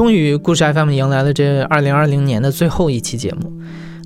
[0.00, 3.52] 终于，故事 FM 迎来了这二零二零年的最后一期节目。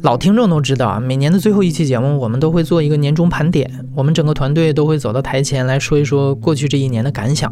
[0.02, 7.48] 老听众都知道啊，每年的最后一期节目，我们都会做一个年终盘点，我们整个团队都会走到台前来说一说过去这一年的感想。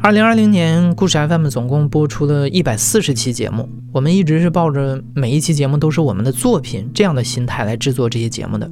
[0.00, 3.68] 二零二零年，故事 FM 总共播出了一百四十期节目。
[3.92, 8.70] 我们一直是抱着每一期节目都是我们的作品这样的心态来制作这些节目的。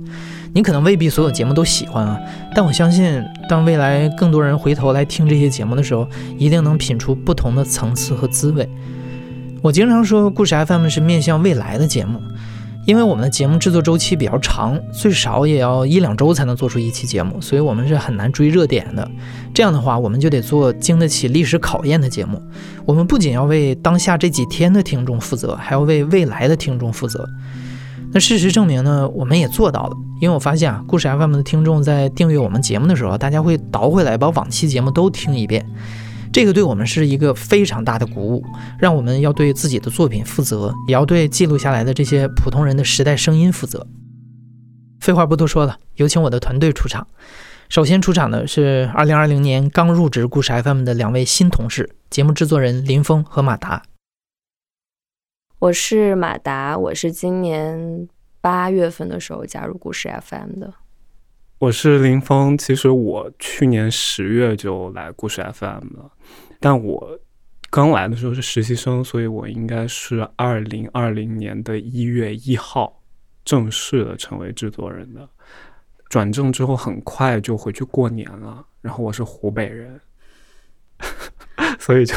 [0.54, 2.16] 你可能未必所有节目都喜欢啊，
[2.54, 8.68] 但我相信，当未来更多人回头来听这些节目的时候，一定能品出不同的层次和滋味。
[9.62, 12.22] 我经常说，故事 FM 是面向未来的节目。
[12.86, 19.10] 因为我们的节目制作周期比较长，最少也要一两周才能做出一期节目，所以我们是很难追热点的。
[19.52, 22.40] 这样的话，我们就得做经得起历史考验的节目。
[22.84, 27.28] 我们不仅要为当下这几天的听众负责，还要为未来的听众负责。
[28.12, 29.96] 那事实证明呢，我们也做到了。
[30.20, 35.66] 因为我发现啊，故事 FM 的听众在订阅我们节目的时候，大家会倒回来把往期节目都听一遍。
[36.36, 38.44] 这个对我们是一个非常大的鼓舞，
[38.78, 43.86] 让我们要对自己的作品负责，也要对记录下来的这些普通人的时代声音负责。
[45.00, 47.06] 废话不多说了，有请我的团队出场。
[47.70, 53.84] 首先出场的是2020年刚入职故事 FM 的两位新同事，节目制作人林峰和马达。
[55.60, 58.06] 我是马达，我是今年
[58.42, 60.74] 八月份的时候加入故事 FM 的。
[61.58, 66.12] 我是林峰，其实我去年十月就来故事 FM 了，
[66.60, 67.18] 但我
[67.70, 73.02] 刚来的时候是实习生，所以我应该是二零二零年的一月一号
[73.42, 75.26] 正式的成为制作人的。
[76.10, 79.98] 转正之后很快就回去过年了，然后我是湖北人，
[81.80, 82.14] 所以就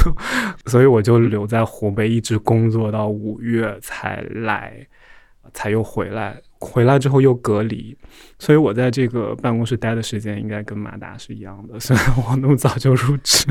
[0.65, 4.85] 所以我就留在湖北一直工作到五月才来，
[5.53, 6.41] 才又回来。
[6.59, 7.97] 回来之后又隔离，
[8.38, 11.79] 所以我在这个办公室待的时间应该跟马达是一样的。
[11.79, 13.47] 虽然我那么早就入职，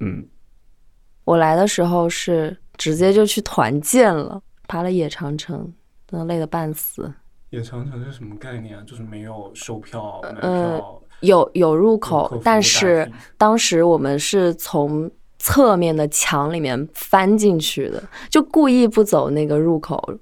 [0.00, 0.26] 嗯，
[1.24, 5.72] 我来的时候是直接就去团建了，爬了野长城，
[6.08, 7.12] 真的累得半死。
[7.50, 8.82] 野长城是什么概念啊？
[8.84, 20.18] 就是没有售票门票，有有入口，但是当时我们是从侧面的墙里面翻进去的，就故意不走那个入口。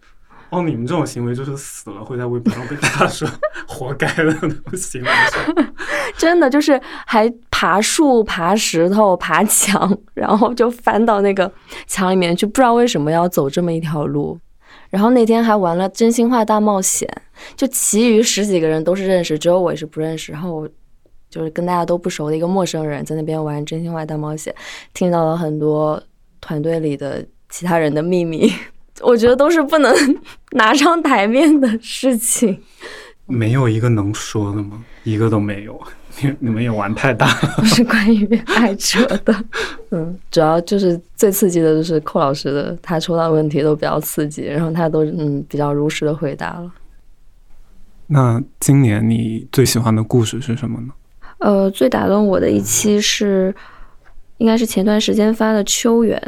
[0.50, 3.28] 哦，你们这种行为就是死了会在微博上被大家说
[3.66, 5.08] 活该的那种行为，
[6.16, 11.52] 真的就是还爬树、爬石头、爬墙，然后就翻到那个
[11.86, 14.38] 墙里面，就不知道为什么要走这么一条路。
[14.90, 17.06] 然后那天还玩了真心话大冒险，
[17.54, 20.32] 就其余十几个人都是认识，只有我是不认识。
[20.32, 20.68] 然后我
[21.28, 24.54] 就是跟大家都不熟的一个陌生人，在那边玩真心话大冒险，
[24.94, 26.02] 听到了很多
[26.40, 28.50] 团队里的其他人的秘密。
[29.02, 29.94] 我觉得都是不能
[30.52, 32.60] 拿上台面的事情。
[33.26, 34.82] 没有一个能说的吗？
[35.04, 35.78] 一个都没有。
[36.20, 37.62] 你 你们也玩太大了。
[37.66, 39.44] 是关于爱车的。
[39.90, 46.72] 嗯，主要就是最刺激的就是寇老师的，他抽到问题都比较刺激，然后他都嗯比较如实的回答了。
[48.06, 50.88] 那今年你最喜欢的故事是什么呢？
[51.38, 53.54] 呃，最打动我的一期是，
[54.38, 56.20] 应该是前段时间发的《秋园》。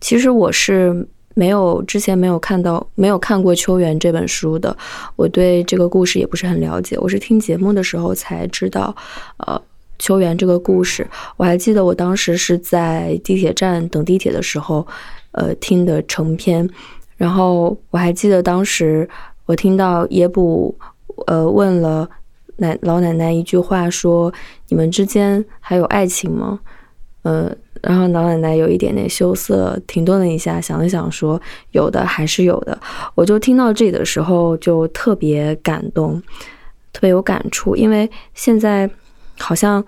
[0.00, 1.08] 其实我是。
[1.38, 4.74] 没有之前没有看到没有看过《秋园》这本书的，
[5.16, 6.96] 我对这个故事也不是很了解。
[6.98, 8.96] 我是听节目的时候才知道，
[9.46, 9.54] 呃，
[9.98, 11.06] 《秋园》这个故事。
[11.36, 14.86] 我还记得我当时是在地铁站等地铁的时候，
[15.32, 16.66] 呃，听的成篇。
[17.18, 19.06] 然后我还记得当时
[19.44, 20.74] 我听到野捕，
[21.26, 22.08] 呃，问了
[22.56, 24.32] 奶老奶奶一句话，说
[24.68, 26.60] ：“你们之间还有爱情吗？”
[27.26, 27.56] 呃。
[27.82, 32.76] 然后老奶奶有一点点羞涩，停顿了一下，想了想，说：“有的，还是有的。”
[33.14, 36.20] 我就听到这里的时候，就特别感动，
[36.92, 38.90] 特别有感触，因为现在
[39.38, 39.84] 好像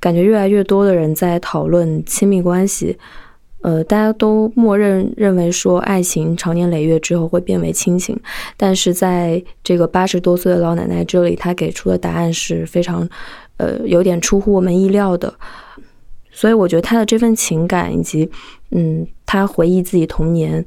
[0.00, 2.98] 感觉越来越多的人在讨论亲密关系，
[3.60, 8.18] 呃，大家都默认认为说爱情长年累月之后会变为亲情，
[8.56, 13.08] 但是在这个八十多岁的老奶奶这里，她给出的答案是非常，
[13.58, 15.32] 呃，有点出乎我们意料的。
[16.40, 18.30] 所以我觉得他的这份情感，以及，
[18.70, 20.64] 嗯，他回忆自己童年，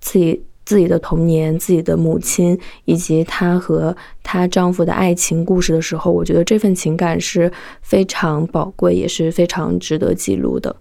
[0.00, 10.74] 自己自己的童年，自己的母亲，以及她和她丈夫的爱情故事的时候，我觉得这份情感是非常宝贵，也是非常值得记录的。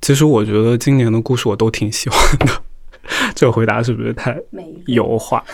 [0.00, 2.62] 其实我觉得今年的故事我都挺喜欢的，
[3.36, 4.40] 这个回答是不是太
[4.86, 5.44] 油滑？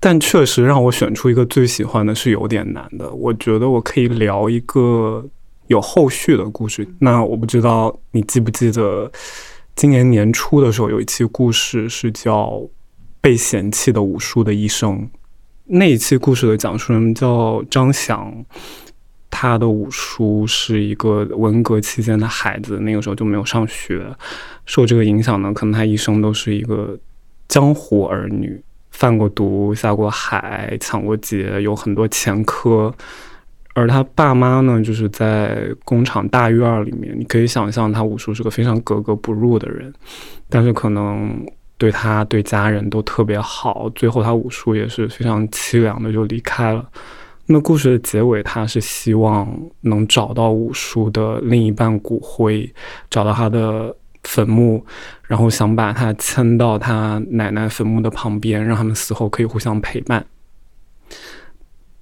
[0.00, 3.10] 但确实让我选出一个最喜欢的是有点难的。
[3.12, 5.24] 我觉得我可以聊一个
[5.66, 6.86] 有后续的故事。
[7.00, 9.10] 那我不知道你记不记得，
[9.74, 12.46] 今年年初的时候有一期故事是叫
[13.20, 14.98] 《被嫌弃的武术的医生》。
[15.64, 18.44] 那一期故事的讲述人叫张翔。
[19.30, 24.02] 他的五叔是一个文革期间的孩子，那个时候就没有上学，
[24.64, 26.98] 受这个影响呢，可能他一生都是一个
[27.46, 28.58] 江湖儿女，
[28.98, 32.92] 贩过毒、下过海、抢过劫，有很多前科。
[33.74, 39.94] 而他爸妈呢，就是在工厂大院里面，你可以想象他五叔是个非常格格不入的人，
[40.48, 41.46] 但是可能
[41.76, 46.84] 对他对家人都特别好，最后他五叔也是非常凄凉的就离开了。
[47.46, 49.48] 那故事的结尾，他是希望
[49.82, 52.68] 能找到五叔的另一半骨灰，
[53.08, 54.84] 找到他的坟墓，
[55.26, 60.26] 然后想把他迁到他奶奶坟墓的旁边，让他们死后可以互相陪伴。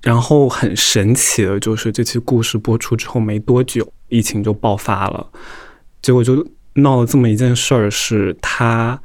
[0.03, 5.29] 然后很神奇的就是，这期故事播出之后没多久，疫情就爆发了，
[6.01, 9.01] 结果就闹了这么一件事儿，是他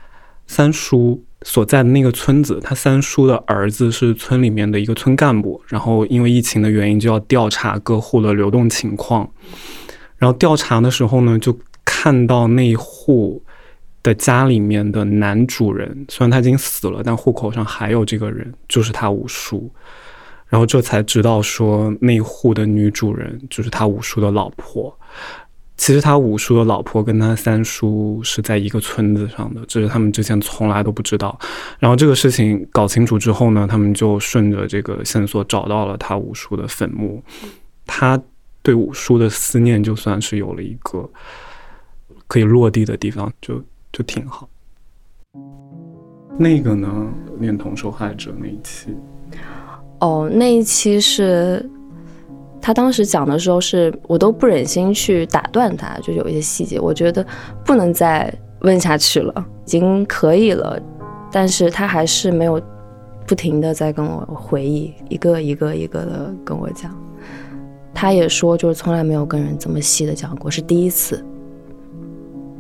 [0.48, 1.24] 三叔。
[1.44, 9.28] 所在的那个村子，他三叔的儿子是村里面的一个村干部，然后因为疫情的原因，就要调查各户的流动情况。
[10.20, 11.58] 然后调查的时候呢，就
[12.02, 13.40] 看到那户
[14.02, 19.70] 的家里面的男主人，虽然他已经死了，但户口上还有这个人，就是他五叔。
[20.48, 24.92] 然后这才知道说，那户的女主人就是他五叔的老婆。
[25.78, 31.40] 其实他五叔的老婆跟他三叔是在一个村子上的，这是他们之前从来都不知道。
[31.78, 37.24] 然后这个事情搞清楚之后呢，他们就顺着这个线索找到了他五叔的坟墓。
[37.86, 38.20] 他
[38.64, 41.08] 对五叔的思念就算是有了一个
[42.32, 43.62] 可以落地的地方，就
[43.92, 44.48] 就挺好。
[46.38, 46.88] 那个呢，
[47.42, 48.96] 恋童受害者那一期，
[50.00, 51.70] 哦，那一期是。
[52.62, 57.26] 他当时讲的时候，是我都不忍心去打断他，就有一些细节，我觉得
[57.66, 60.80] 不能再问下去了，已经可以了，
[61.32, 62.62] 但是他还是没有
[63.28, 66.96] 不停的在跟我回忆，一个一个一个的跟我讲。
[67.94, 71.26] 他也说，就是从来没有跟人这么细的讲过，是第一次。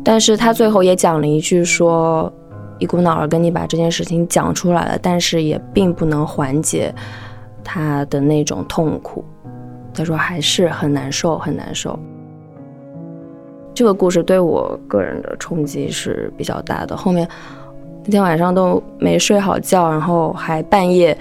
[0.03, 2.31] 但是他最后也讲了一句，说
[2.79, 6.93] 一股脑儿跟你把这件事情讲出来了，但是也并不能缓解
[7.63, 9.23] 他的那种痛苦。
[9.93, 11.99] 他说还是很难受，很难受。
[13.73, 16.95] 这个故事对我个人的冲击是比较大的。
[16.95, 17.27] 后面
[18.03, 21.17] 那天晚上都没睡好觉，然后还半夜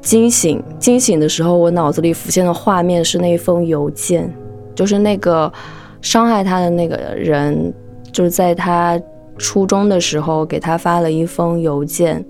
[0.00, 0.62] 惊醒。
[0.78, 4.32] 惊醒的时候，我脑子里浮现的画面是那封邮件，
[4.74, 5.52] 就是那个
[6.00, 7.72] 伤害他的那个人，
[8.12, 9.00] 就是在他
[9.38, 12.24] 初中的时候给他发了一封邮件。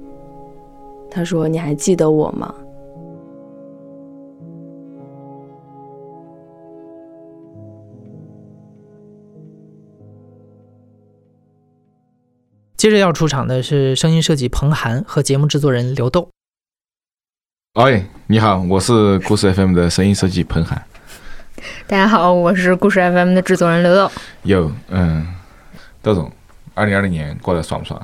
[1.11, 2.55] 他说：“你还记得我吗？”
[12.77, 16.29] 接着要出场的是声音设计彭涵和节目制作人刘豆。
[17.73, 20.83] 哎，你好，我是故事 FM 的声音设计彭涵。
[21.87, 24.11] 大家好，我是故事 FM 的制作人刘豆。
[24.43, 25.27] 有，嗯，
[26.03, 26.31] 豆总，
[26.75, 28.01] 二零二零年过得爽不爽？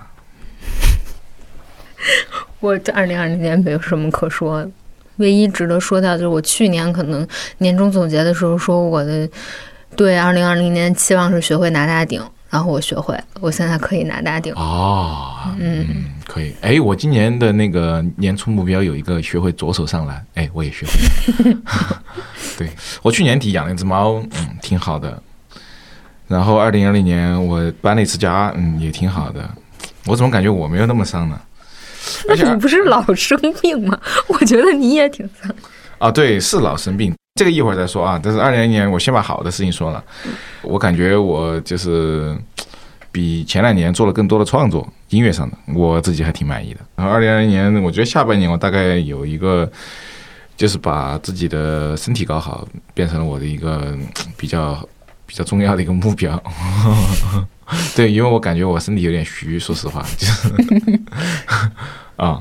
[2.61, 4.71] 我这二零二零年没有什么可说的，
[5.17, 7.27] 唯一值得说到就是我去年可能
[7.59, 9.29] 年终总结的时候说我的
[9.97, 12.23] 对二零二零年期望是学会拿大顶。
[12.49, 15.87] 然后我学会，我现在可以拿大顶哦，嗯，
[16.27, 16.55] 可以。
[16.61, 21.63] 哎，我今年的那个年初目标有一个学会左手上篮，哎，我也学会了。
[22.59, 22.69] 对
[23.03, 25.23] 我去年底养了一只猫，嗯，挺好的。
[26.29, 29.49] 然后二零二零年我搬了一次家，嗯，也挺好的。
[30.07, 31.41] 我怎么感觉我没有那么丧呢？
[32.27, 33.99] 那你不是老生病吗？
[34.29, 35.55] 我觉得你也挺丧。
[35.99, 37.15] 啊，对，是老生病。
[37.39, 40.03] 这个一会儿再说啊，但是二零二零年我先把好的事情说了。
[40.63, 42.37] 我感觉我就是
[43.11, 46.81] 比前两年做了更多的创作，音乐上的，我自己还挺满意的。
[46.97, 49.71] 然后二零二零年，我觉得下半年我大概有一个，
[50.63, 52.65] 就是把自己的身体搞好，
[52.95, 53.99] 变成了我的一个
[54.39, 54.89] 比较
[55.27, 56.41] 比较重要的一个目标。
[57.97, 60.49] 对，因为我感觉我身体有点虚，说实话， 就是
[62.15, 62.41] 啊，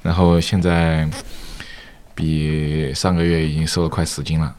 [0.00, 1.06] 然后现在。
[2.14, 4.54] 比上个月已经瘦了快十斤了，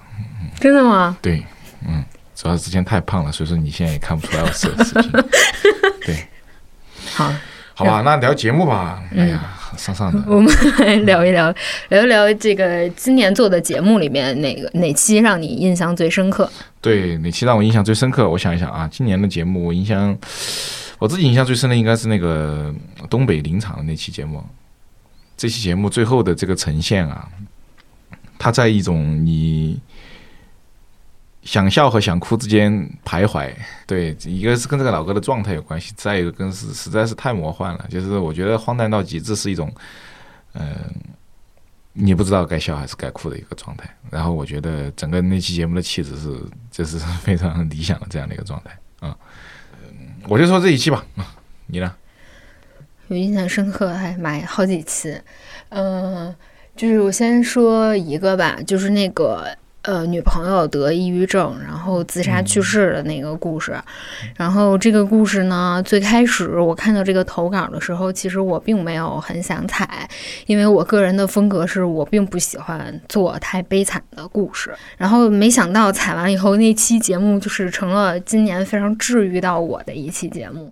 [0.59, 1.15] 真的吗？
[1.21, 1.43] 对，
[1.87, 2.03] 嗯，
[2.35, 5.11] 主要是之前太胖了，所以说你现在也看不出来我瘦了十斤。
[6.03, 6.27] 对，
[7.13, 7.31] 好，
[7.75, 9.03] 好吧，那聊节目吧。
[9.15, 10.21] 哎呀，上上的。
[10.31, 11.53] 我们来聊一聊，
[11.89, 16.49] 聊一聊这个今年做的节目里面哪个哪期让你印象最深刻？
[16.81, 18.29] 对，哪期让我印象最深刻？
[18.29, 20.15] 我想一想啊，今年的节目我印象，
[20.99, 22.73] 我自己印象最深的应该是那个
[23.09, 24.43] 东北林场的那期节目。
[25.35, 27.27] 这期节目最后的这个呈现啊，
[28.37, 29.79] 它在一种你
[31.43, 32.71] 想笑和想哭之间
[33.05, 33.53] 徘徊。
[33.85, 37.85] 对，一个是跟这个老哥的状态有关系，再一个跟是实在是太魔幻了。
[37.89, 39.71] 就是我觉得荒诞到极致是一种，
[40.53, 40.73] 嗯，
[41.91, 43.89] 你不知道该笑还是该哭的一个状态。
[44.09, 46.39] 然后我觉得整个那期节目的气质是，
[46.71, 49.17] 就是非常理想的这样的一个状态啊。
[49.81, 51.05] 嗯，我就说这一期吧，
[51.67, 51.93] 你呢？
[53.09, 55.19] 有印象深刻，还买好几期。
[55.69, 56.33] 嗯，
[56.75, 59.45] 就是我先说一个吧，就是那个。
[59.83, 63.75] 呃，女朋友得抑郁症，然后自杀去世的那个故事。
[64.37, 70.09] 然后这个故事呢，最开始我看到这个投稿的时候，其实我并没有很想采，
[70.45, 74.73] 因为我个人的风格是我并不喜欢做太悲惨的故事。
[74.97, 80.71] 然后没想到采完以后，那期节目就是成了今年非常治愈到我的一期节目。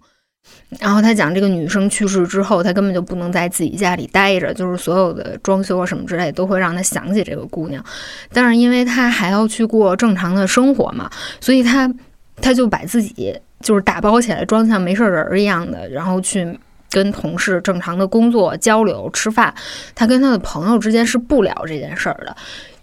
[0.79, 7.83] 然后他讲这个女生去世之后，他根本就不能在自己家里待着，就是所有的装修啊什么之类都会让他想起这个姑娘。
[8.31, 11.09] 但是因为他还要去过正常的生活嘛，
[11.41, 11.93] 所以他
[12.37, 16.57] 他就把自己就是打包起来，装像没事人一样的，然后去
[16.89, 19.53] 跟同事正常的工作交流、吃饭。
[19.93, 22.33] 他跟他的朋友之间是不聊这件事儿的，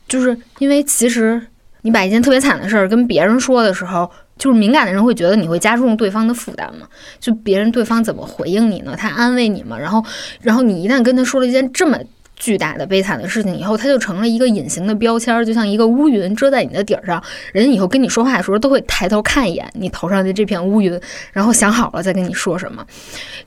[0.06, 1.40] 就是因为其实
[1.80, 4.10] 你把一件特别惨的事儿跟别人说的时候。
[4.38, 6.86] 就是敏感的人会觉得你会加重对方的负担嘛？
[7.18, 8.94] 就别人对方怎么回应你呢？
[8.96, 9.78] 他安慰你嘛？
[9.78, 10.04] 然后，
[10.40, 11.98] 然后你一旦跟他说了一件这么
[12.36, 17.20] 巨大的悲惨的事情以后，他就成了一个隐形的标签，就像一个乌云遮在你的顶上。
[17.52, 21.00] 人以后跟你说话的时候都会抬头看一眼你头上的这片乌云，
[21.32, 22.86] 然后想好了再跟你说什么。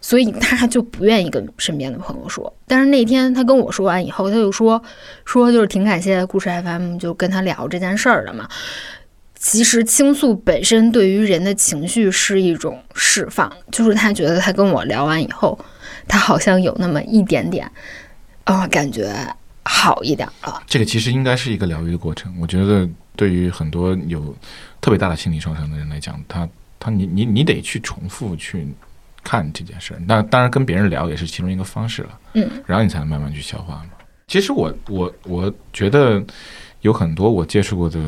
[0.02, 2.54] 所以他就不愿意跟身边的朋友说。
[2.68, 4.82] 但是那天他跟我说完以后，他就说
[5.24, 8.50] 说就是挺感谢故事 FM 就跟他聊这件事儿的嘛。
[9.42, 15.58] 其实倾诉本身对于人的情绪是一种释放，就是他觉得他跟我聊完以后，
[16.08, 17.70] 他好像有那么一点点，
[18.44, 19.12] 啊，感觉
[19.64, 20.62] 好一点了。
[20.68, 22.32] 这个其实应该是一个疗愈的过程。
[22.40, 24.34] 我觉得对于很多有
[24.80, 26.48] 特别大的心理创伤的人来讲，他
[26.80, 28.68] 他你你你得去重复去
[29.24, 30.00] 看这件事。
[30.06, 32.20] 那当然跟别人聊也是其中一个方式了。
[32.36, 33.90] 嗯，然后你才能慢慢去消化嘛。
[34.28, 36.24] 其实我我我觉得
[36.82, 38.00] 有很多我接触过的。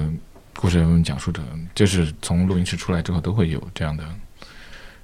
[0.55, 1.41] 故事讲述者
[1.75, 4.03] 就是从录音室出来之后都会有这样的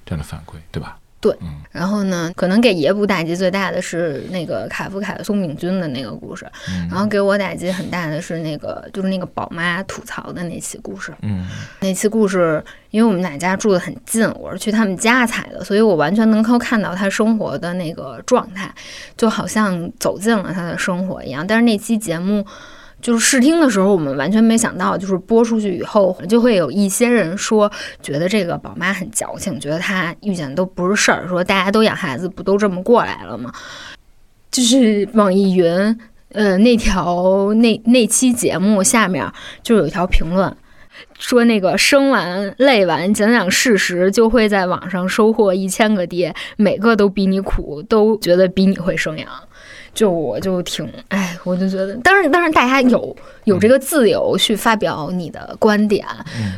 [0.06, 0.96] 这样的反馈，对吧？
[1.20, 1.60] 对，嗯。
[1.70, 6.50] 然后呢，可能给野捕打击最大的是那个卡夫卡的松饼君的那个故事，
[6.88, 11.12] 然后给我打击很大的是那个就是那个宝妈吐槽的那期故事。
[11.20, 11.46] 嗯，
[11.80, 18.74] 那期故事，因为我们俩家住的很近，我是去他们家采的，所以我完全能够看到他生活的那个状态，
[19.14, 21.46] 就好像走进了他的生活一样。
[21.46, 22.46] 但是那期节目。
[23.00, 27.70] 就是试听的时候，我们完全没想到，就是播出去以后，就会有一些人说，
[28.02, 33.52] 觉得这个宝妈很矫情，觉得她遇见的都不是事儿，说大家都养孩子，不都这么过来了吗？
[34.50, 35.98] 就是网易云，
[36.32, 39.24] 呃，那条那那期节目下面
[39.62, 40.54] 就有一条评论，
[41.18, 49.28] 说那个生完累完讲讲事实，就会在网上收获一千个爹，每个都比你苦，都觉得比你会生养。
[49.92, 56.06] 就我就挺哎，我就觉得，当然当然，大家有有这个自由去发表你的观点，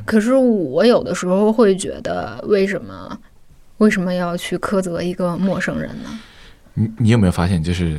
[0.04, 3.18] 可是我有的时候会觉得，为什么
[3.78, 6.20] 为什么要去苛责一个陌生人呢？
[6.74, 7.98] 你你有没有发现，就是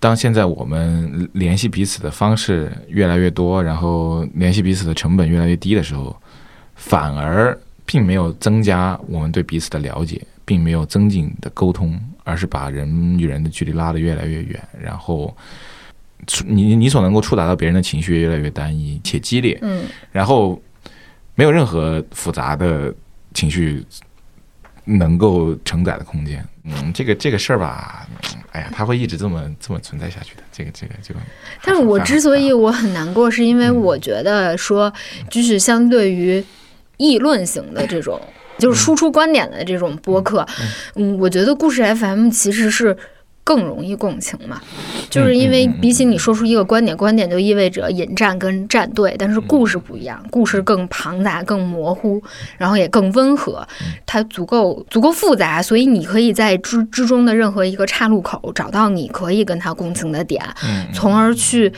[0.00, 6.16] 当现在我们联系彼此的方式越来越多，然后联系彼此的成本越来越低的时候，
[6.74, 11.98] 反而并没有增加我们对彼此的了解，并没有增进的沟通。
[12.28, 15.34] 而是把人与人的距离拉得越来越远，然后
[16.44, 20.60] 你你所能够触达到别人的情绪越来越单一且激烈，嗯，然后
[21.34, 22.94] 没有任何复杂的
[23.32, 23.82] 情绪
[24.84, 28.06] 能够承载的空间，嗯，这个这个事儿吧，
[28.52, 31.14] 哎呀，它会一直这么这么存在下去的，这个这个就。
[31.64, 34.92] 但是我之所以我很难过，是因为我觉得说，
[35.30, 36.44] 就是相对于
[36.98, 38.20] 议论型的这种。
[38.58, 40.46] 就是输出观点的这种播客，
[40.96, 42.96] 嗯，我觉得故事 FM 其实是
[43.44, 44.60] 更容易共情嘛，
[45.08, 52.22] 就是因为比起你说出一个观点，观点就意味着引战跟站队，但是故事不一样，故事更庞大、更模糊，
[52.58, 53.66] 然后也更温和，
[54.04, 60.44] 它足够足够复杂，所以你可以在之之中的任何一个岔路口找到你可以跟他共情的点，
[60.92, 61.72] 从而去。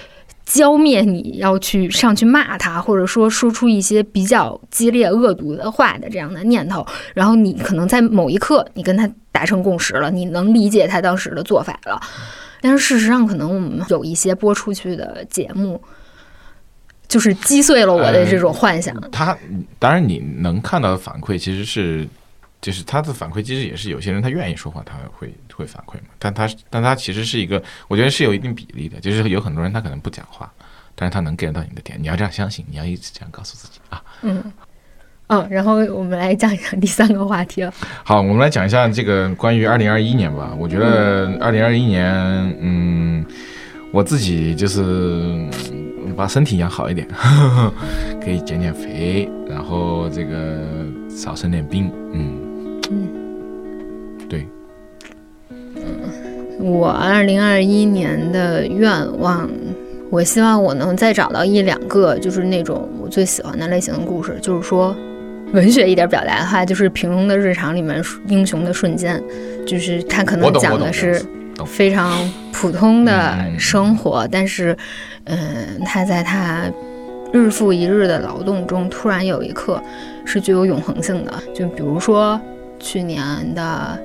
[0.53, 12.01] 浇灭你要去上去骂他，或者说说出一些比较激烈恶毒的话的这样的念头，然后你可能在某一刻你跟他达成共识了，你能理解他当时的做法了，
[12.61, 15.81] 但是事实上可能我们有一些播出去的节目，
[17.07, 18.93] 就是击碎了我的这种幻想。
[19.13, 19.39] 他
[19.79, 22.09] 当然你能看到的反馈其实是。
[22.61, 26.11] 就是他的反馈机制也是有些人他愿意说话，他会会反馈嘛。
[26.19, 29.01] 但他但他其实是一个，我觉得是有一定比例的。
[29.01, 30.53] 就是有很多人他可能不讲话，
[30.95, 31.97] 但是他能 get 到你的点。
[32.01, 34.03] 你要这样相信，你要一直这样告诉自己啊。
[34.23, 34.43] 嗯
[35.29, 37.73] 嗯，然后我们来讲一讲第三个话题了。
[38.05, 40.55] 好，我们来讲一下这个关于二零二一年吧。
[40.59, 42.13] 我觉得二零二一年，
[42.61, 43.25] 嗯，
[43.93, 47.09] 我自己就是嗯把身体养好一点，
[48.21, 50.67] 可以减减肥，然后这个
[51.09, 51.91] 少生点病。
[52.13, 52.50] 嗯
[52.91, 53.09] 嗯，
[54.29, 54.47] 对，
[55.49, 55.83] 嗯
[56.59, 59.49] 我二零二一年的愿望，
[60.11, 64.95] 我希望我能再找到一两个，就是那种我最喜欢的类型的故事，就是说。
[65.53, 69.21] 文学一点表达的话，就是平庸的日常里面英雄的瞬间，
[69.67, 71.21] 就是他可能讲的是
[71.67, 72.13] 非常
[72.53, 74.77] 普通的嗯生活，但是，
[75.25, 76.71] 嗯，他在他
[77.33, 79.83] 日复一日的劳动中，突然有一刻
[80.25, 81.33] 是具有永恒性的。
[81.53, 82.41] 就比如说
[82.81, 83.97] 去年的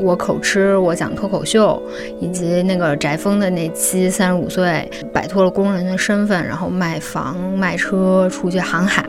[0.00, 1.80] 我口吃，我讲脱口秀，
[2.20, 9.04] 以及那个翟峰的那期三十五岁摆脱了工人的身份，然后卖房卖车出去航海，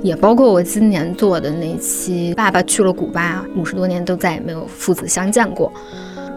[0.00, 5.72] 也包括我今年做的那期爸爸去了古巴，五十多年都再也没有父子相见过，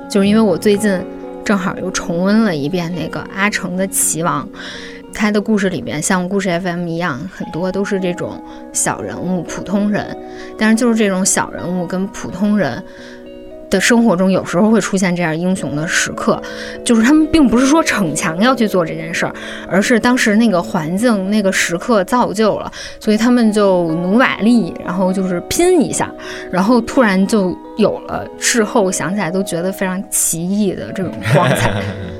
[0.09, 0.99] 就是因为我最近
[1.43, 4.47] 正好又重温了一遍那个阿成的《棋王》。
[5.15, 8.43] 他的故事里面，像故事 FM 一样，很多都是这种
[8.73, 10.15] 小人物、普通人，
[10.57, 12.83] 但是就是这种小人物跟普通人
[13.69, 16.39] 的生活中，有时候会出现这样英雄的时刻，
[16.83, 19.33] 就是他们并不是说逞强要去做这件事儿，
[19.67, 26.11] 而是当时那个环境、那个时刻造就了，所以他们就努把力，然后就是拼一下，
[26.51, 31.73] 然后突然就有了事后想起来都觉得非常奇异的这种光彩。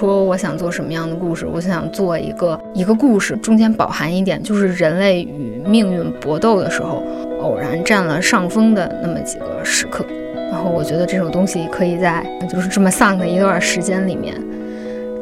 [0.00, 1.44] 说我想做什么样的故事？
[1.44, 7.02] 我想做一个一个故事，中间饱含一点就是人类与命运搏斗的时候，
[7.42, 10.02] 偶然占了上风的那么几个时刻。
[10.50, 14.34] 然后我觉得这种东西可以在就是这么丧的一段时间里面，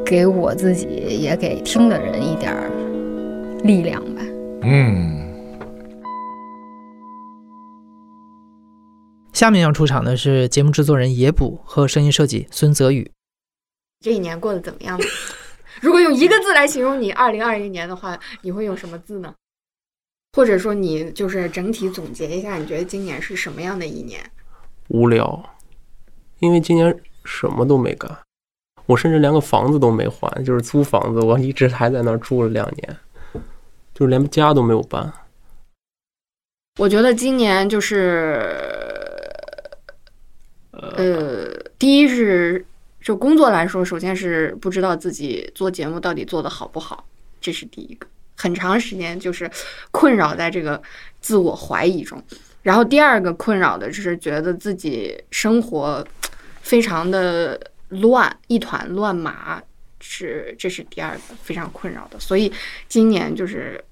[0.06, 2.70] 给我自己也给听的人一点儿
[3.64, 4.22] 力量吧。
[4.62, 5.28] 嗯，
[9.32, 13.10] 下面要出场的是节目制作人野捕和声音设计孙泽宇。
[14.00, 15.04] 这一年过得怎么样呢？
[15.82, 19.34] 如果用一个字来形容你二零二一年的话，你会用什么字呢？
[20.32, 24.20] 或者说你就是整体总结一下，你觉得今年是什么样的一年？
[24.88, 25.56] 无聊，
[26.38, 28.16] 因为今年什么都没干，
[28.86, 32.96] 我甚至连个房子都没还，就是租房子，我一直还在那儿住了两年，
[33.94, 35.12] 就是连家都没有搬。
[36.78, 38.40] 我觉得今年就是，
[40.70, 42.64] 呃，第一是
[43.08, 47.08] 就工作来说，首先是不知道自己做节目到底做得好不好，
[47.40, 49.50] 这是第一个，很长时间就是
[49.90, 50.82] 困扰在这个
[51.18, 52.22] 自我怀疑中。
[52.60, 56.06] 然后第二个困扰的就是觉得自己生活
[56.60, 59.62] 非常的乱，一团乱麻，
[60.00, 62.20] 是这是第二个非常困扰的。
[62.20, 62.52] 所以
[62.88, 63.82] 今年就是，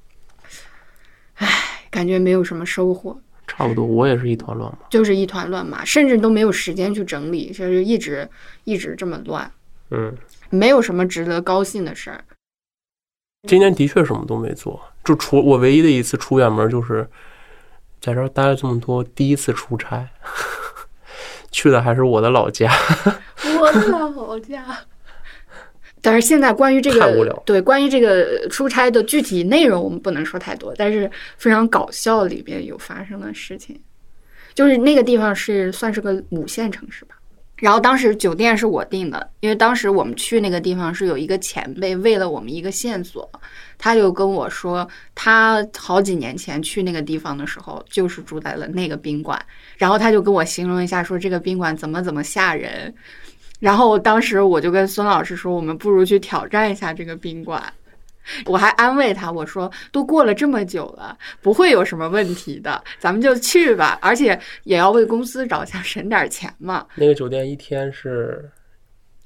[1.37, 1.49] 唉，
[1.91, 3.19] 感觉没有什么收获。
[3.47, 4.79] 差不多，我也是一团乱麻。
[4.91, 8.29] 就是一团乱麻，甚至都没有时间去整理，就是一直
[8.65, 9.51] 一直这么乱，
[9.91, 10.15] 嗯，
[10.51, 12.25] 没有什么值得高兴的事儿。
[13.49, 17.09] 今年的确什么都没做，就除我唯一的一次出远门就是
[18.01, 20.09] 在这儿待了这么多，第一次出差，
[21.53, 22.73] 去的还是我的老家。
[23.61, 24.65] 我的老家。
[26.07, 33.77] 但是现在关于这个对关于这个出差的具体内容，我们不能说太多，但是非常搞笑，里边有发生的事情，
[34.55, 37.17] 就是那个地方是算是个五线城市吧。
[37.57, 43.29] 然后当时酒店是我订的，因为当时我们去那个地方是有一个前辈为了我们一个线索，
[43.77, 49.45] 他就跟我说，他好几年前去那个地方的时候，就是住在了那个宾馆，
[49.77, 52.95] 然后他就跟我形容一下，说这个宾馆怎么怎么吓人。
[53.59, 57.63] 然后当时我就跟孙老师说，我们不如去挑战一下这个宾馆。
[58.45, 66.85] 我还安慰他，我说都过了这么久了，不会有什么问题的，咱们就去吧，而且也要为公司着想，省点钱嘛。
[66.97, 68.51] 那个酒店一天是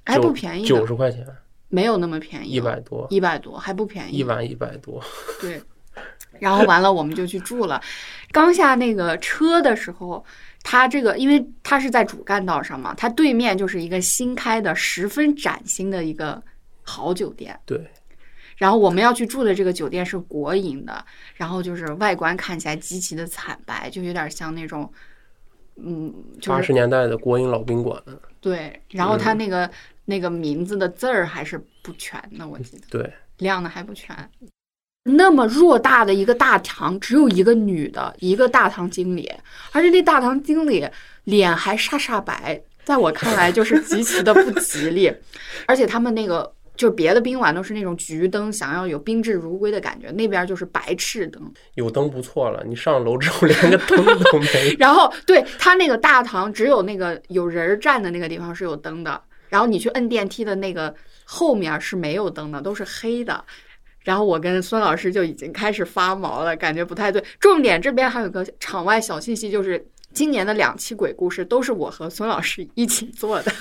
[0.05, 1.27] 还不便宜九十块钱，
[1.69, 5.03] 没有那么便宜，一百多，一百多还不便宜，一晚一百多。
[5.41, 5.59] 对，
[6.39, 7.81] 然后完了我们就去住了。
[8.31, 10.23] 刚下那个车的时候，
[10.63, 16.43] 它这个因为它是在主干道上嘛，它对面就是一个新开的、十分崭新的一个
[16.83, 17.59] 好酒店。
[17.65, 17.91] 对，
[18.57, 24.93] 然后我们要去住的这个酒店是国营的，然后就是外观看起来极其的惨白，就有点像那种，
[25.77, 28.01] 嗯，就是八十年代的国营老宾馆。
[28.41, 28.81] 对。
[28.91, 29.71] 然后嗯它那个、
[30.05, 32.87] 那个名字的字儿还是不全的，我记得。
[32.91, 34.15] 对，亮的还不全。
[35.05, 39.33] 那么偌大的一个大堂，只有一个女的，一个大堂经理，
[39.73, 40.87] 而且那大堂经理
[41.25, 45.11] 脸还煞煞白，在我看来就是极其的不吉利。
[45.67, 51.51] 而且他们那个就是别的宾馆都是那种橘灯，想要有宾至如归的感觉，那边就是白炽灯。
[51.77, 54.77] 有灯不错了，你上楼之后连个灯都没有。
[54.79, 63.43] 然后对他那个大堂只有那个有人儿站的那个地方是有灯的，然后你去摁电梯的那个后面是没有灯的，都是黑的。
[64.11, 67.23] 然后我跟孙老师就已经开始发毛了，感觉不太对。
[67.39, 69.81] 重点这边还有个场外小信息，就是
[70.13, 73.53] 今年的两期鬼故事都是我和孙老师一起做的，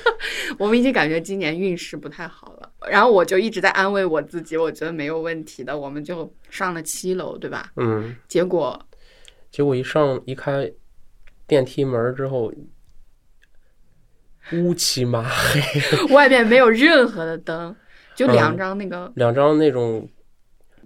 [0.56, 2.72] 我们已经感觉今年运势不太好了。
[2.90, 7.70] 然后我就一直在安慰我自己，我觉得没有问题的，我们就上了七楼，对吧？
[7.76, 8.82] 嗯，结果
[9.50, 10.72] 结果一上一开
[11.46, 12.50] 电梯门之后，
[14.54, 15.60] 乌漆麻黑，
[16.14, 17.76] 外面没有任何的灯，
[18.18, 20.08] 就两张那个两张那种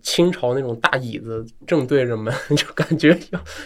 [0.03, 3.19] 清朝那种大椅子正对着门， 就感觉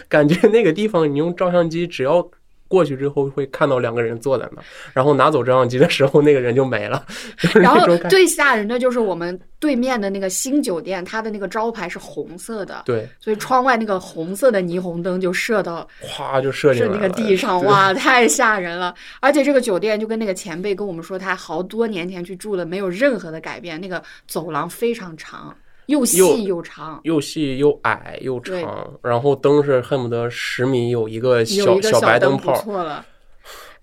[0.07, 2.25] 感觉那个地方你用照相机只要
[2.67, 7.05] 过去之后会看到两个人坐在那儿，然后拿走照相机的时候那个人就没了，
[7.55, 18.93] 然后最吓人的就是我们对面的那个新酒店，它的那个招牌是红色的，对，所以窗外那个红色的霓虹灯就射到哗就射进射那个地上，哇，太吓人了！
[19.19, 23.79] 而且这个酒店就跟那个前辈跟我们说，他好多年前去住的，没有任何的改变。
[23.79, 25.55] 那个走廊非常长，
[25.87, 33.05] 又又细又长，又细又矮又长，然后灯是恨不得十米有一个小小白灯泡，错了。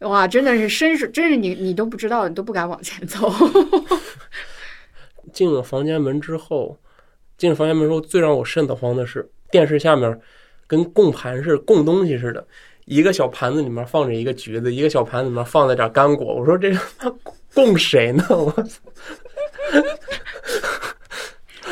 [0.01, 3.33] 哇，真的是伸手，真是你你都不知道，你都不敢往前走。
[5.33, 6.77] 进了房间门之后，
[7.39, 10.21] 进了房间门之后，最让我瘆得慌的是电视下面
[10.67, 12.47] 跟供盘似的，供东西似的，
[12.85, 16.35] 一个小盘子里面放着一个橘子，一个小盘子里面放了点干果。
[16.35, 17.17] 我说这他妈
[17.55, 18.27] 供谁呢？
[18.29, 18.53] 我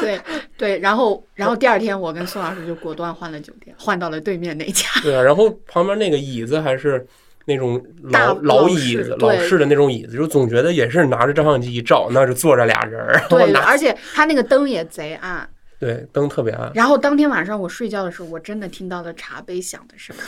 [0.03, 0.21] 对
[0.59, 4.87] 对，然后然后第二天我跟宋老师就果断换了酒店，换到了对面那家。
[5.03, 7.07] 对啊，然后旁边那个椅子还是
[7.47, 15.49] 那种老老老椅子、老式的那种椅子，就总觉得也是拿着照相机一照，那就坐着俩人儿，对，而且他那个灯也贼暗。
[15.81, 16.71] 对灯特别暗。
[16.77, 20.23] 然后当天晚上我睡觉的时候，我真的听到了茶杯响的声音，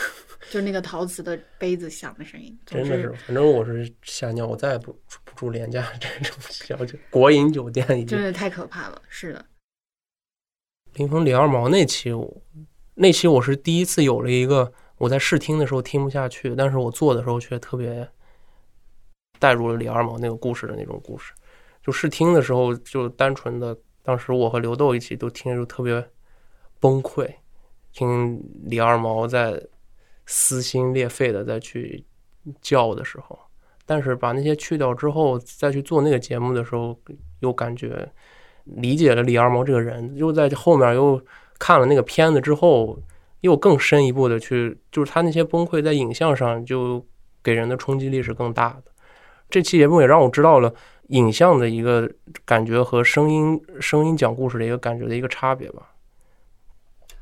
[0.51, 2.59] 就是那个陶瓷的杯子响的声音。
[2.67, 4.91] 真的是，反正我是吓尿，我再也不
[5.25, 8.23] 不住廉价这种小酒国营酒店已经真。
[8.23, 9.01] 的太可怕了。
[9.09, 9.45] 是的，
[10.95, 12.13] 林峰李二毛那期，
[12.95, 18.09] 那期我是第一次有了一个我在试听的时候听不下去，但是我做的时候却特别
[19.41, 21.33] 带入了李二毛那个故事的那种故事。
[21.83, 26.09] 就试听的时候，就单纯的，当时我和刘豆一起都听着就特别
[26.79, 27.29] 崩溃，
[27.93, 29.61] 听李二毛在
[30.27, 32.05] 撕心裂肺的再去
[32.63, 33.37] 叫的时候，
[33.85, 36.97] 但是把那些去掉之后，再去做那个节目的时候，
[37.41, 38.09] 又感觉
[38.65, 41.21] 理解了李二毛这个人，又在后面又
[41.59, 42.99] 看了那个片子之后，
[43.41, 47.05] 又更深一步的去，就是他那些崩溃在影像上就
[47.43, 48.93] 给人的冲击力是更大的。
[49.51, 50.75] 这期节目也让我知道了
[51.09, 52.11] 影像的一个
[52.45, 55.91] 感觉和声音声音讲故事的一个感觉的一个差别吧。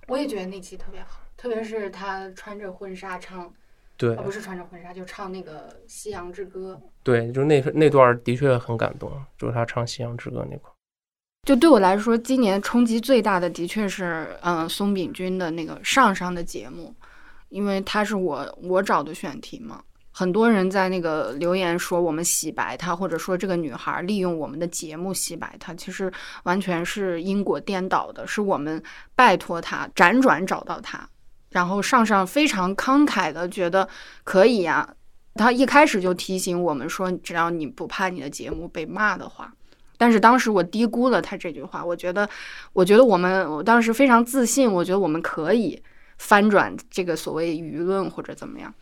[0.09, 3.53] 我也觉得那期特别好，特别是他穿着婚纱唱，
[3.97, 6.81] 对呃，不是穿着婚纱，就唱那个《夕阳之歌》。
[7.03, 10.75] 对，就是那那段的确很感动，就是他唱《夕阳之歌》那块儿。
[11.45, 16.95] 就对我来说，今年冲击最大的的确是，嗯、松炳君的那个上上的节目，
[17.49, 19.83] 因为他是我我找的选题嘛。
[20.13, 26.13] 很多人在那个留言说我们洗白他，或者说这个女孩利用我们的节目洗白他，其实
[26.45, 28.81] 完全是因果颠倒的，是我们
[29.17, 31.09] 拜托他辗转找到他，
[31.51, 33.89] 然后上上非常慷慨的觉得
[34.23, 34.89] 可以呀、
[35.35, 39.53] 他一开始就提醒我们说，只要你不怕你的节目被骂的话，
[40.03, 42.29] 但是当时我低估了他这句话，我觉得，
[42.73, 45.81] 我觉得我们我当时非常自信，我觉得我们可以
[46.19, 48.75] 翻转这个所谓舆论或者怎么样。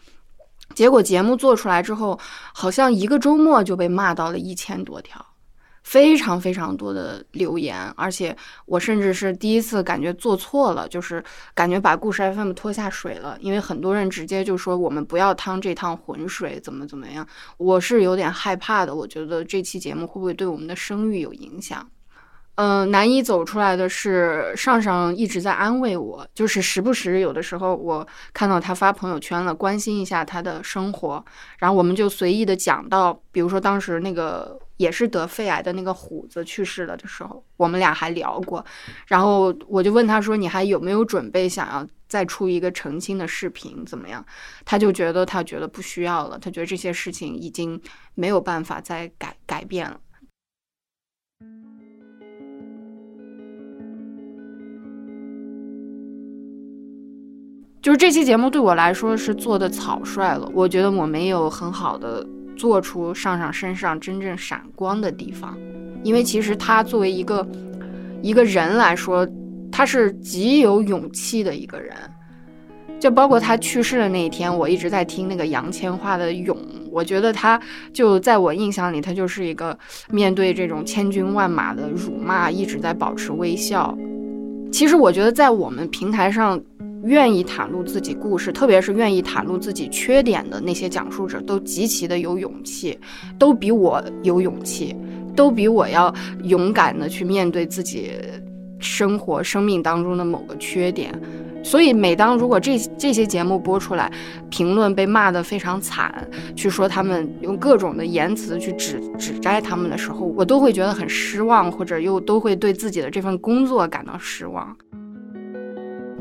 [0.75, 2.19] 结果节目做出来之后，
[2.55, 5.23] 好像一个周末就被骂到了一千多条，
[5.83, 11.23] 非常非常多的留言，而且我甚至是第一次感觉做错了，就是
[11.55, 21.89] 感觉把故事 FM 拖下水了，因为很多人直接就说我们不要趟这趟浑水，怎么怎么样，我是有点害怕的，我觉得这期节目会不会对我们的声誉有影响？
[22.57, 31.25] 嗯、难以走出来的是上上一直在安慰我，就是时不时有的时候我看到他发朋友圈了，关心一下他的生活，
[31.59, 38.65] 然后我们就随意的讲到，比如说当时那个也是得肺癌的那个虎子去世了的时候，我们俩还聊过，
[39.07, 43.85] 然后我就问他说：“你还有没有准备想要再出一个澄清的视频？
[43.85, 44.25] 怎么样？”
[44.65, 47.79] 他就觉得他觉得不需要了，他觉得这些事情已经
[48.15, 50.01] 没有办法再改改变了。
[57.83, 62.27] 就是这期节目对我来说是做的草率了，我觉得我没有很好的
[62.61, 65.57] 做出上上身上真正闪光的地方，
[66.03, 67.49] 因为其实他作为一个
[68.21, 69.27] 一个人来说，
[69.73, 71.97] 他是极有勇气的一个人。
[72.99, 76.55] 就包括他去世的那一天，我一直在听那个杨千嬅的《勇》，
[76.93, 77.59] 我觉得他
[77.95, 79.79] 就在我印象里，他就是一个
[80.11, 83.97] 面对这种千军万马的辱骂，一直在保持微笑。
[84.71, 86.61] 其实我觉得，在我们平台上，
[87.05, 92.99] 愿意袒露自己故事，特别是愿意袒露自己缺点的那些讲述者，都极其的有勇气，
[93.39, 94.95] 都比我有勇气，
[95.35, 98.13] 都比我要勇敢的去面对自己
[98.79, 101.13] 生活、生命当中的某个缺点。
[101.63, 104.11] 所以，每当如果这这些节目播出来，
[104.49, 114.75] 评论被骂得非常惨，去说他们用各种的言辞去指指摘他们的时候，我都会觉得很失望，或者又都会对自己的这份工作感到失望。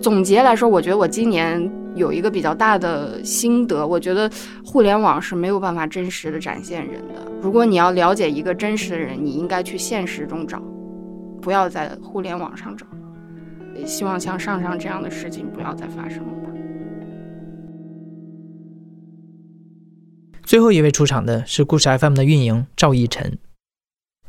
[0.02, 4.30] 总结来说，我觉得我今年有一个比较大的心得，我觉得
[4.64, 7.30] 互联网是没有办法真实的展现人的。
[7.42, 10.62] 如果你要了解一个真实的人，你应该去现实中找，
[11.42, 12.86] 不要在互联网上找。
[13.86, 16.50] 希望像上上这样的事情不要再发生了吧。
[20.44, 23.38] 最后一位出场的是故事 FM 的运营赵奕晨。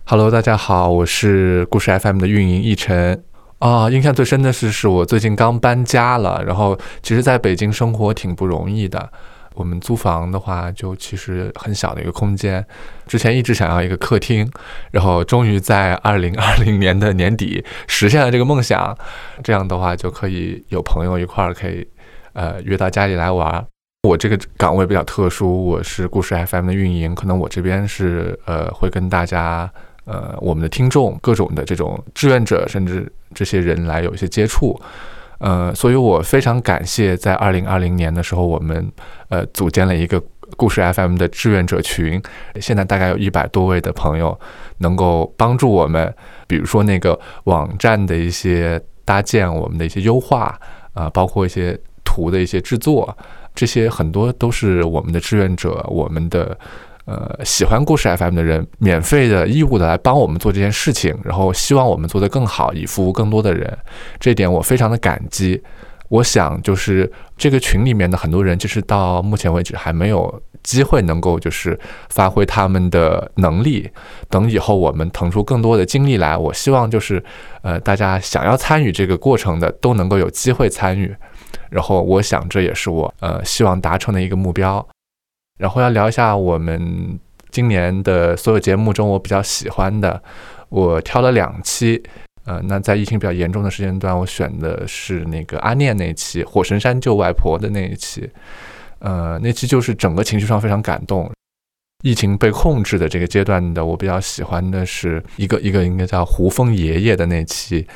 [0.05, 3.25] Hello，大家好，我是故事 FM 的运营奕晨。
[3.61, 9.11] 啊，印象最深的是，是我最近刚搬家了，然后其实在北京生活挺不容易的。
[9.55, 12.65] 我们租房的话，就其实很小的一个空间。
[13.07, 14.51] 之前一直想要一个客厅，
[14.93, 18.97] 然后终于在二零二零年的年底实现了这个梦想。
[19.43, 21.87] 这样的话，就可以有朋友一块儿可以
[22.33, 23.63] 呃约到家里来玩。
[24.09, 29.71] 我这个岗位比较特殊，我是故事 FM 的运营，可能我这边是呃会跟大家
[30.11, 34.79] 呃我们的听众各种的这种志愿者，甚至这些人来有一些接触。
[35.39, 38.93] 呃，所以我非常感谢，在二零二零年的时候，我们
[39.29, 40.23] 呃组建了一个
[40.57, 42.21] 故事 FM 的志愿者群，
[42.61, 44.39] 现在大概有一百多位的朋友
[44.79, 46.15] 能够帮助我们，
[46.47, 50.61] 比如说那个网站的一些搭建，我们的一些优化
[50.93, 53.17] 啊、包括一些图的一些制作，
[53.55, 56.59] 这些很多都是我们的志愿者，我们的。
[57.11, 63.77] 呃，喜欢故事 FM 的人，免费的、义务的来帮我们做这件事情，然后希望我们做得更好，以服务更多的人，
[64.21, 65.61] 这点我非常的感激。
[66.09, 71.77] 我想，就是这个群里面的很多人，就是到目前为止还没有机会能够就是
[72.11, 73.91] 发挥他们的能力。
[74.29, 77.21] 等以后我们腾出更多的精力来，我希望就是
[77.63, 81.13] 呃，大家想要参与这个过程的都能够有机会参与。
[81.71, 84.87] 然后我想，这也是我呃希望达成的一个目标。
[85.61, 87.19] 然后要聊一下我们
[87.51, 90.21] 今年的所有节目中我比较喜欢的，
[90.71, 92.03] 我挑了两期。
[92.47, 98.29] 呃，那在疫情比较严重的时间段，我选的是那个阿念那一期《火神山救外婆》的那一期。
[99.01, 101.31] 呃，那期就是整个情绪上非常感动。
[102.03, 107.87] 疫情被控制的这个阶段的，我比较喜欢的是一个一个应该叫胡枫爷爷的那期。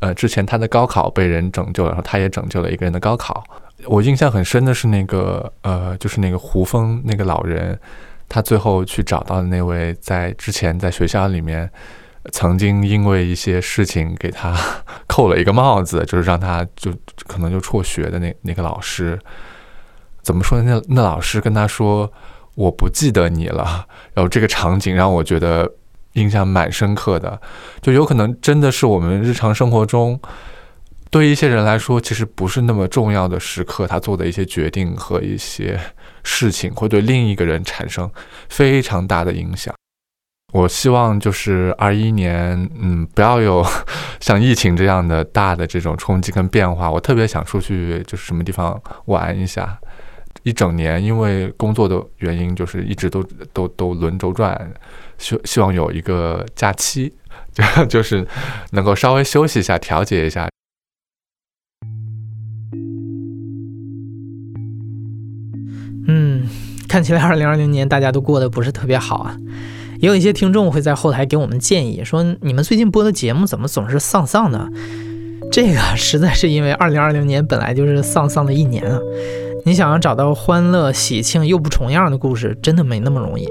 [0.00, 3.42] 呃，之前他的高考被人拯救了，然后他也拯救了一个人的高考。
[3.84, 7.78] 我印象很深的是那个呃，就是那个胡峰那个老人，
[8.28, 11.70] 他最后去找到的那位在之前在学校里面
[12.32, 14.56] 曾经因为一些事情给他
[15.06, 16.90] 扣了一个帽子，就是让他就
[17.26, 19.18] 可能就辍学的那那个老师，
[20.22, 20.80] 怎么说呢？
[20.88, 22.10] 那那老师跟他说
[22.56, 25.70] ：“我不记得你了。”然后这个场景让我觉得
[26.14, 27.38] 印象蛮深刻的，
[27.82, 30.18] 就有可能真的是我们日常生活中。
[31.16, 35.80] 对一些人来说，其实不是那么重要的时刻，他做的一些决定和一些
[36.22, 38.10] 事情，会对另一个人产生
[38.50, 39.74] 非常大的影响。
[40.52, 43.64] 我希望就是二一年，嗯，不要有
[44.20, 46.90] 像疫情这样的大的这种冲击跟变化。
[46.90, 49.78] 我特别想出去，就是什么地方玩一下。
[50.42, 53.22] 一整年因为工作的原因，就是一直都
[53.54, 54.70] 都都轮轴转，
[55.16, 57.10] 希希望有一个假期，
[57.54, 58.26] 就就是
[58.72, 60.46] 能够稍微休息一下，调节一下。
[66.06, 66.48] 嗯，
[66.88, 69.36] 看起来二零二零年大家都过得不是特别好啊。
[69.98, 74.68] 也有一些听众会在后台给我们建议，说你们最近播的节目怎么总是丧丧的？
[75.50, 78.98] 这个实在是因为二零二零年本来就是丧丧的一年啊。
[79.64, 83.48] 你想要找到欢乐、喜庆又不重样的故事，真的没那么容易。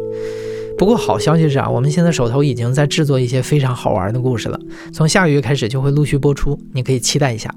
[0.78, 4.60] 不过好消息是啊，我们现在手头已经在制作一些非常好玩的故事了，
[4.94, 7.54] 从下个月开始就会陆续播出，你可以期待一下。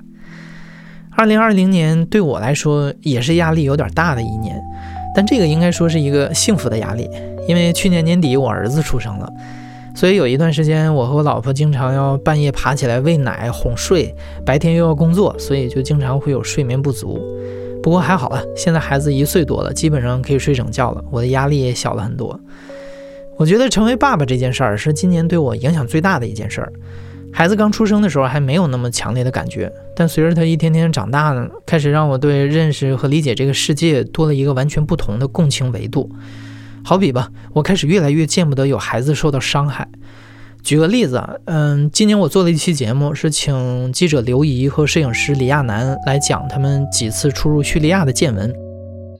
[1.10, 4.60] 二零二零年对我来说也是压力有点大的一年，
[5.18, 7.10] 但这个应该说是一个幸福的压力，
[7.48, 9.28] 因为去年年底我儿子出生了，
[9.92, 14.14] 所以有一段时间我和我老婆经常要半夜爬起来喂奶哄睡，
[14.46, 17.20] 白天又要工作，所以就经常会有睡眠不足。
[17.82, 22.38] 不过还好了，现在孩子一岁多了，基本上可以睡整觉了，我的压力也小了很多。
[23.36, 26.72] 我觉得成为爸爸这件事儿是今年对我影响最大的一件事儿。
[27.32, 36.10] 孩子刚出生的时候还没有那么强烈的感觉，但随着他一天天长大呢，开始让我对认识和理解这个世界多了一个完全不同的共情维度。
[36.82, 39.88] 好比吧，我开始越来越见不得有孩子受到伤害。
[40.62, 48.67] 举个例子啊，嗯，今年我做了一期节目，是请记者刘怡和摄影师李亚男来讲他们几次出入叙利亚的见闻。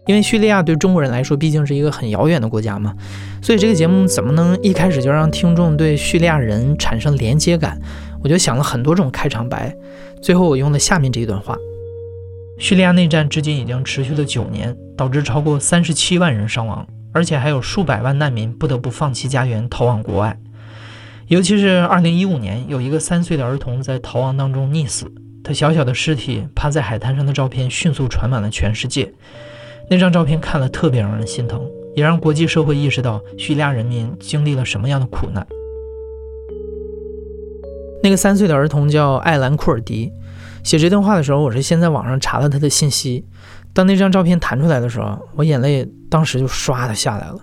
[0.09, 2.95] 因为叙利亚对中国人来说毕竟是一个很遥远的国家嘛，
[3.43, 7.79] 所以这个节目怎么能一开始就让听众对叙利亚人产生连接感？
[8.23, 9.77] 我就想了很多种开场白，
[10.23, 11.55] 最后我用了下面这一段话：
[12.59, 20.39] 叙利亚内战至今已经持续了九年，导致超过三十七万人伤亡，而且还有数百万难民不得不放弃家园逃往国外。
[21.27, 25.05] 尤其是二零一五年，有一个三岁的儿童在逃亡当中溺死，
[25.45, 29.13] 他小小的尸体趴在海滩上的照片迅速传满了全世界。
[29.91, 31.61] 那张照片看了特别让人心疼，
[31.95, 35.47] 也让国际社会意识到叙利亚人民经历了什么样的苦难。
[38.03, 40.13] 那个三岁的儿童叫艾兰库尔迪。
[40.63, 43.25] 写这段话的时候，我是先在网上查了他的信息。
[43.73, 47.39] 当那张照片弹出来的时候，我眼泪当时就唰的下来了。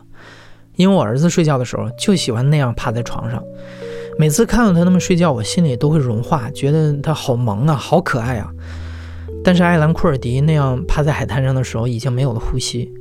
[0.76, 3.42] 因为我儿子睡觉的时候就喜欢那样趴在床上，
[4.20, 8.52] 每次看到他那么睡觉，我心里都会融化，觉得他好萌啊，好可爱啊。
[9.46, 12.92] 但是艾兰库尔迪那样趴在海滩上的时候，已经没有了呼吸。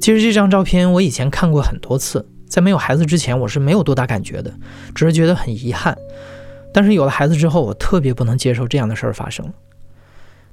[0.00, 4.52] 其实这张照片我以前看过很多次，在没有孩子之前，我是没有多大感觉的，
[4.96, 5.96] 只是觉得很遗憾。
[6.72, 9.46] 但是有了孩子之后，我特别不能接受这样的事儿发生。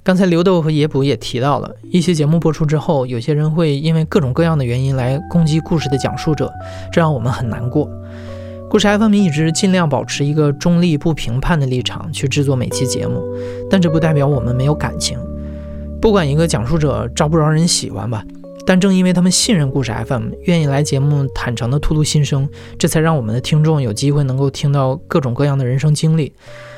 [0.04, 6.54] 刚才刘豆和野捕也提到了一些节目播出之后，有些人会因为各种各样的原因来攻击故事的讲述者，
[6.94, 7.90] 这让我们很难过。
[8.72, 13.22] 故事 FM 一直尽量保持一个中立不评判的立场去制作每期节目，
[13.70, 15.20] 但这不代表我们没有感情。
[16.02, 18.24] 不管一个讲述者招不招人喜欢吧，
[18.66, 22.48] 但正因为他们信任故事 FM，愿意来节目坦诚的吐露心声，
[22.80, 26.32] 这才让我们的听众有机会能够听到各种各样的人生经历。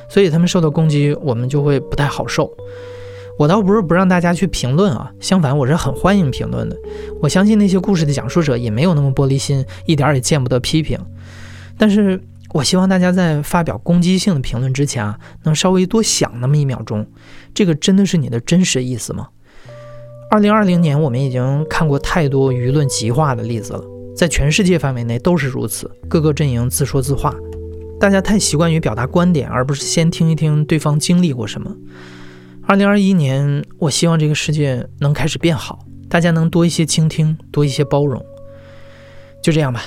[0.09, 2.51] 所以他们受到攻击，我们就会不太好受。
[3.37, 6.75] 我倒不是不让大家去评论啊，相反，我是很欢迎评论的。
[7.21, 10.97] 我相信那些故事的讲述者也没有那么玻璃心，一点也见不得批评。
[11.83, 12.17] 但是
[12.53, 17.05] 我希望大家在发表攻击性的评论之前啊，能稍微多想那么一秒钟，
[17.53, 19.27] 这个真的是你的真实意思吗？
[20.31, 23.83] 二零二零年，我们已经看过太多舆论极化的例子了，
[24.15, 27.35] 在全世界范围内都是如此，各个阵营自说自话，
[27.99, 31.69] 大家太习惯于表达观点，而不是先听一听对方经历过什么。
[32.65, 38.25] 二零二一年，我希望这个世界能开始变好，大家能多一些倾听，多一些包容。
[39.41, 39.83] 就这样吧。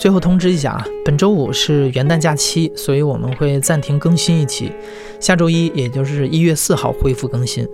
[0.00, 4.72] 最后通知一下啊，本周五是元旦假期，所以我们会暂停更新一期。
[5.20, 7.68] 下周一，也就是一月四号恢复更新。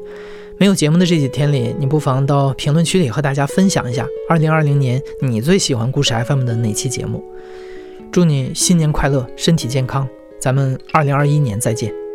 [0.59, 7.23] 没有节目的这几天里，你不妨到评论区里和大家分享一下，二零二零年你最喜欢故事 FM 的哪期节目？
[8.11, 10.09] 祝你新年快乐，身体健康，
[10.41, 12.06] 咱们二零二一年再见。